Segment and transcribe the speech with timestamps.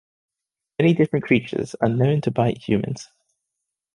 [0.79, 3.07] Many different creatures are known to bite humans.